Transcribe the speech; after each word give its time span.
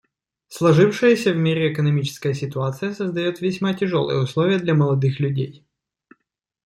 Сложившаяся 0.47 1.31
в 1.31 1.35
мире 1.37 1.71
экономическая 1.71 2.33
ситуация 2.33 2.91
создает 2.95 3.39
весьма 3.39 3.75
тяжелые 3.75 4.19
условия 4.23 4.57
для 4.57 4.73
молодых 4.73 5.19
людей. 5.19 5.63